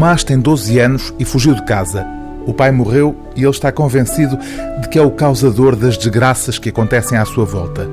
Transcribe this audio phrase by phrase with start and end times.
[0.00, 2.06] Tomás tem 12 anos e fugiu de casa.
[2.46, 4.38] O pai morreu e ele está convencido
[4.80, 7.86] de que é o causador das desgraças que acontecem à sua volta.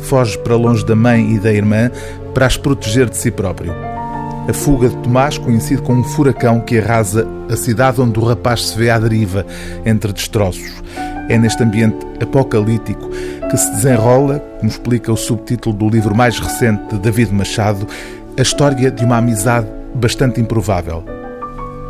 [0.00, 1.92] Foge para longe da mãe e da irmã
[2.34, 3.72] para as proteger de si próprio.
[4.48, 8.70] A fuga de Tomás, conhecido como um furacão que arrasa a cidade onde o rapaz
[8.70, 9.46] se vê à deriva,
[9.86, 10.82] entre destroços.
[11.28, 13.08] É neste ambiente apocalíptico
[13.48, 17.86] que se desenrola, como explica o subtítulo do livro mais recente de David Machado,
[18.36, 21.23] a história de uma amizade bastante improvável.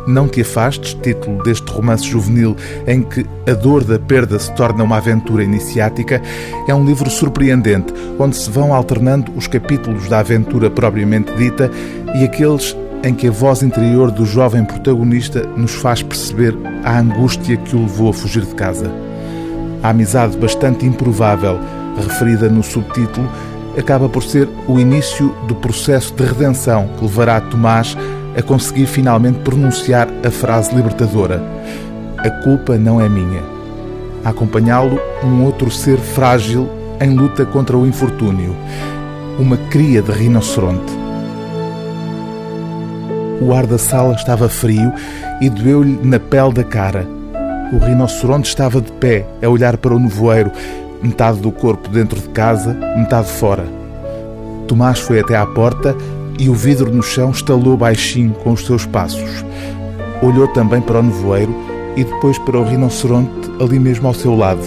[0.07, 2.55] Não Te Afastes, título deste romance juvenil
[2.87, 6.21] em que a dor da perda se torna uma aventura iniciática,
[6.67, 11.71] é um livro surpreendente, onde se vão alternando os capítulos da aventura propriamente dita
[12.15, 17.57] e aqueles em que a voz interior do jovem protagonista nos faz perceber a angústia
[17.57, 18.91] que o levou a fugir de casa.
[19.83, 21.59] A amizade bastante improvável,
[21.97, 23.29] referida no subtítulo,
[23.77, 27.95] acaba por ser o início do processo de redenção que levará Tomás
[28.37, 31.41] a conseguir finalmente pronunciar a frase libertadora:
[32.17, 33.41] A culpa não é minha.
[34.23, 38.55] Acompanhá-lo, um outro ser frágil em luta contra o infortúnio,
[39.37, 40.93] uma cria de rinoceronte.
[43.41, 44.91] O ar da sala estava frio
[45.41, 47.05] e doeu-lhe na pele da cara.
[47.73, 50.51] O rinoceronte estava de pé, a olhar para o nevoeiro,
[51.03, 53.65] metade do corpo dentro de casa, metade fora.
[54.67, 55.95] Tomás foi até à porta
[56.37, 59.45] e o vidro no chão estalou baixinho com os seus passos.
[60.21, 61.55] Olhou também para o nevoeiro
[61.95, 64.61] e depois para o rinoceronte ali mesmo ao seu lado.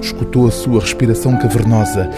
[0.00, 2.10] Escutou a sua respiração cavernosa.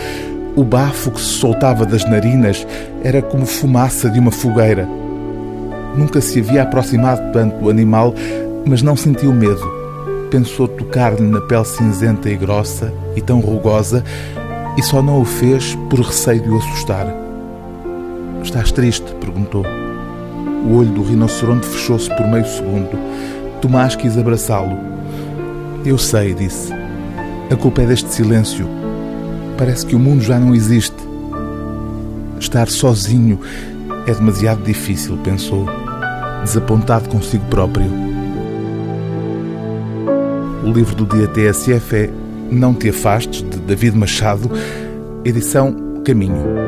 [0.57, 2.67] O bafo que se soltava das narinas
[3.03, 4.89] era como fumaça de uma fogueira.
[5.97, 8.15] Nunca se havia aproximado tanto do animal,
[8.65, 9.63] mas não sentiu medo.
[10.31, 14.03] Pensou tocar-lhe na pele cinzenta e grossa e tão rugosa
[14.77, 17.07] e só não o fez por receio de o assustar.
[18.45, 19.13] Estás triste?
[19.15, 19.65] perguntou.
[20.67, 22.91] O olho do rinoceronte fechou-se por meio segundo.
[23.61, 24.79] Tomás quis abraçá-lo.
[25.85, 26.73] Eu sei, disse.
[27.51, 28.69] A culpa é deste silêncio.
[29.57, 30.97] Parece que o mundo já não existe.
[32.39, 33.41] Estar sozinho
[34.07, 35.67] é demasiado difícil, pensou,
[36.45, 37.91] desapontado consigo próprio.
[40.63, 42.11] O livro do dia TSF é
[42.51, 44.51] Não Te Afastes, de David Machado,
[45.25, 46.64] edição Caminho.